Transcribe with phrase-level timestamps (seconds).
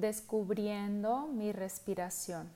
[0.00, 2.50] descubriendo mi respiración.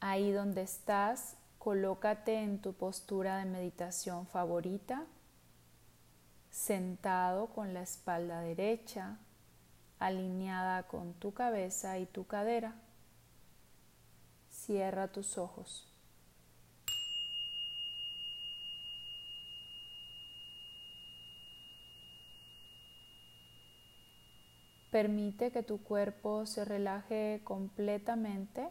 [0.00, 5.06] Ahí donde estás, colócate en tu postura de meditación favorita,
[6.50, 9.18] sentado con la espalda derecha,
[9.98, 12.74] alineada con tu cabeza y tu cadera.
[14.50, 15.95] Cierra tus ojos.
[24.96, 28.66] Permite que tu cuerpo se relaje completamente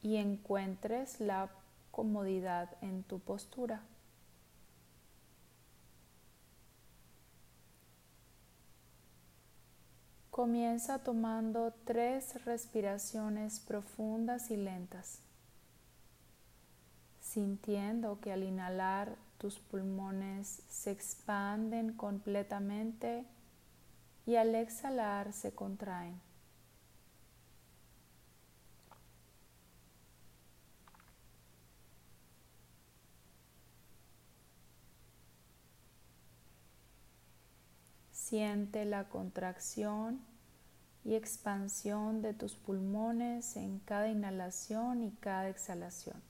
[0.00, 1.50] y encuentres la
[1.90, 3.82] comodidad en tu postura.
[10.30, 15.18] Comienza tomando tres respiraciones profundas y lentas,
[17.18, 23.26] sintiendo que al inhalar tus pulmones se expanden completamente
[24.28, 26.20] y al exhalar se contraen.
[38.12, 40.20] Siente la contracción
[41.06, 46.22] y expansión de tus pulmones en cada inhalación y cada exhalación.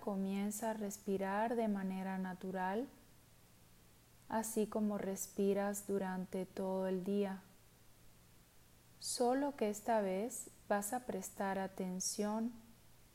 [0.00, 2.88] Comienza a respirar de manera natural,
[4.28, 7.42] así como respiras durante todo el día.
[8.98, 12.52] Solo que esta vez vas a prestar atención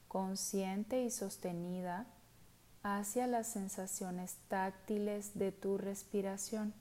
[0.08, 2.06] consciente y sostenida
[2.84, 6.74] hacia las sensaciones táctiles de tu respiración.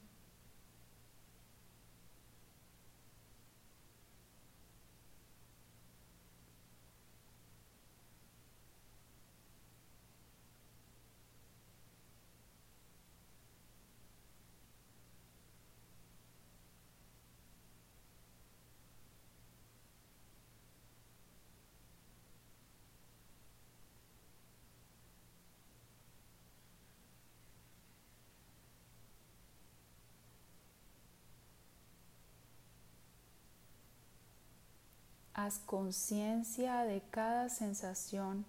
[35.38, 38.46] Haz conciencia de cada sensación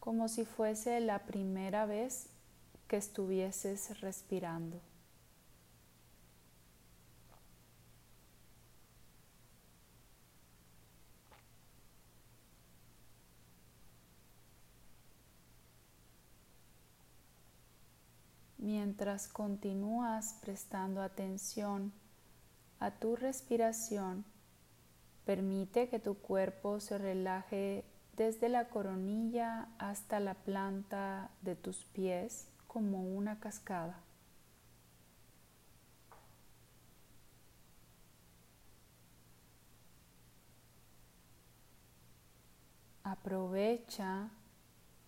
[0.00, 2.30] como si fuese la primera vez
[2.88, 4.80] que estuvieses respirando.
[18.56, 21.92] Mientras continúas prestando atención
[22.80, 24.24] a tu respiración,
[25.24, 27.84] Permite que tu cuerpo se relaje
[28.16, 34.00] desde la coronilla hasta la planta de tus pies como una cascada.
[43.02, 44.30] Aprovecha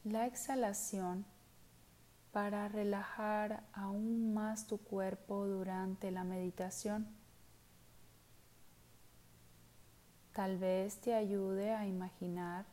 [0.04, 1.24] la exhalación
[2.30, 7.08] para relajar aún más tu cuerpo durante la meditación.
[10.36, 12.66] Tal vez te ayude a imaginar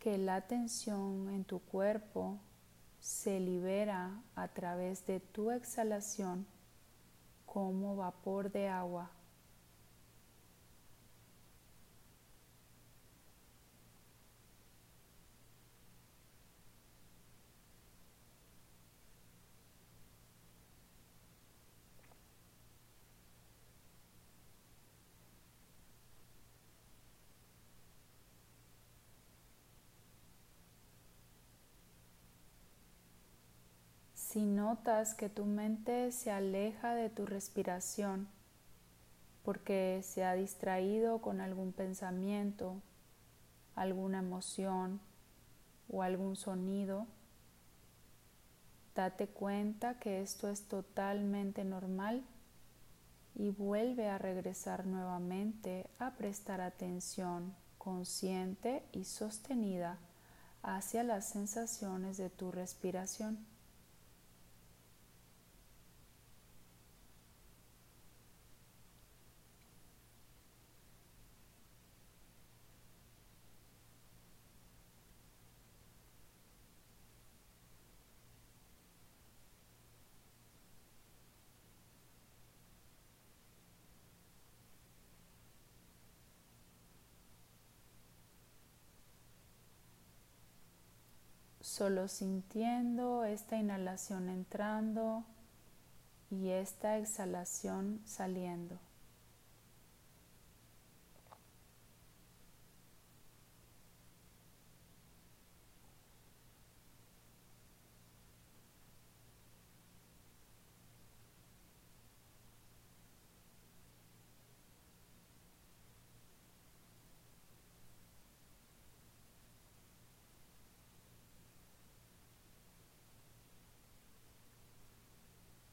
[0.00, 2.40] que la tensión en tu cuerpo
[2.98, 6.48] se libera a través de tu exhalación
[7.46, 9.08] como vapor de agua
[34.28, 38.28] Si notas que tu mente se aleja de tu respiración
[39.42, 42.82] porque se ha distraído con algún pensamiento,
[43.74, 45.00] alguna emoción
[45.88, 47.06] o algún sonido,
[48.94, 52.22] date cuenta que esto es totalmente normal
[53.34, 59.96] y vuelve a regresar nuevamente a prestar atención consciente y sostenida
[60.62, 63.57] hacia las sensaciones de tu respiración.
[91.78, 95.24] Solo sintiendo esta inhalación entrando
[96.28, 98.87] y esta exhalación saliendo.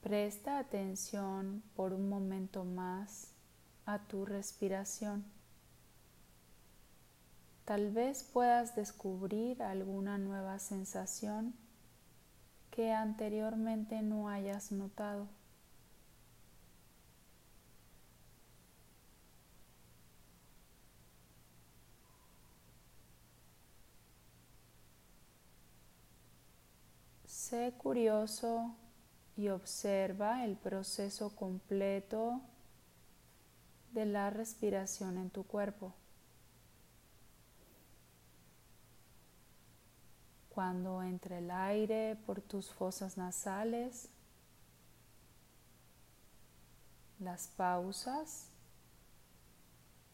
[0.05, 3.33] Presta atención por un momento más
[3.87, 5.25] a tu respiración.
[7.65, 11.55] Tal vez puedas descubrir alguna nueva sensación
[12.69, 15.27] que anteriormente no hayas notado.
[27.25, 28.75] Sé curioso
[29.37, 32.41] y observa el proceso completo
[33.93, 35.93] de la respiración en tu cuerpo.
[40.49, 44.07] Cuando entre el aire por tus fosas nasales,
[47.19, 48.47] las pausas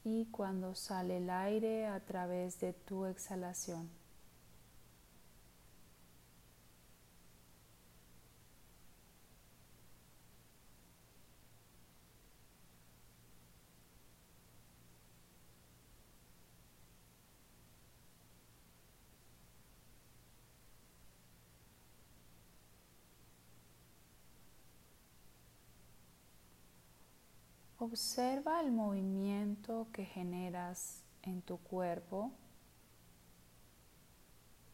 [0.04, 4.01] y cuando sale el aire a través de tu exhalación.
[27.82, 32.32] Observa el movimiento que generas en tu cuerpo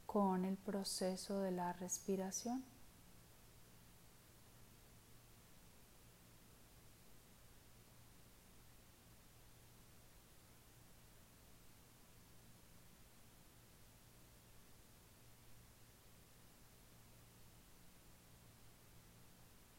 [0.05, 2.65] con el proceso de la respiración.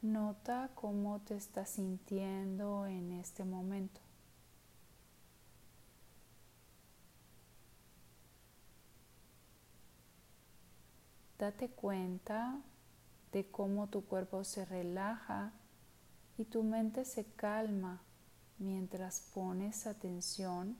[0.08, 4.00] Nota cómo te estás sintiendo en este momento.
[11.38, 12.58] Date cuenta
[13.32, 15.52] de cómo tu cuerpo se relaja
[16.38, 18.00] y tu mente se calma
[18.56, 20.78] mientras pones atención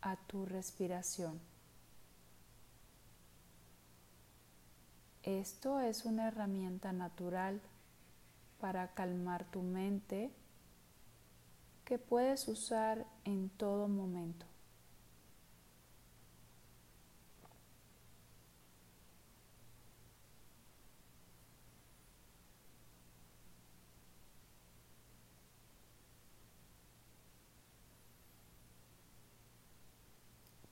[0.00, 1.40] a tu respiración.
[5.22, 7.62] Esto es una herramienta natural
[8.64, 10.30] para calmar tu mente
[11.84, 14.46] que puedes usar en todo momento.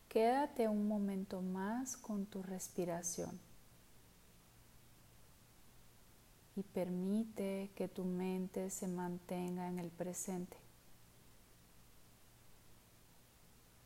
[0.08, 3.51] Quédate un momento más con tu respiración.
[6.54, 10.56] Y permite que tu mente se mantenga en el presente,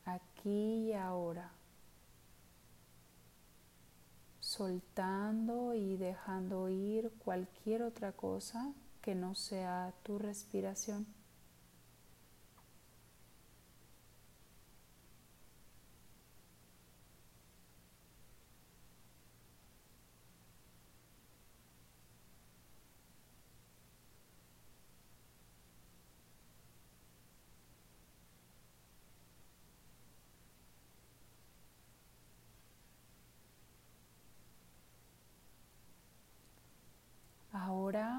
[0.04, 1.52] aquí y ahora,
[4.40, 11.06] soltando y dejando ir cualquier otra cosa que no sea tu respiración.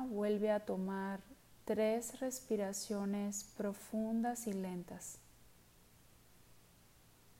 [0.07, 1.19] vuelve tomar
[1.65, 5.19] tres respiraciones profundas y lentas,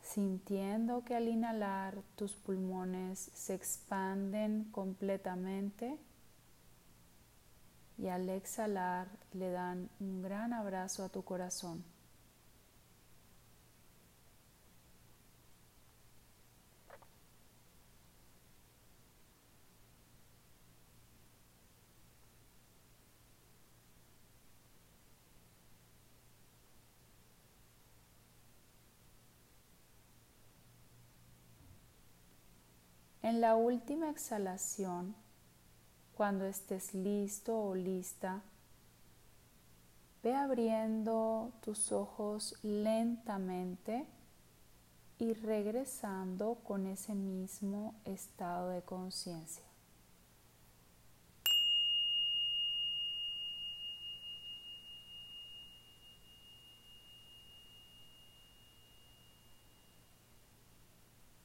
[0.02, 5.98] sintiendo que al inhalar tus pulmones se expanden completamente
[7.98, 11.84] y al exhalar le dan un gran abrazo a tu corazón.
[33.28, 35.14] En la última exhalación,
[36.16, 38.42] cuando estés listo o lista,
[40.24, 44.06] ve abriendo tus ojos lentamente
[45.20, 49.67] y regresando con ese mismo estado de conciencia.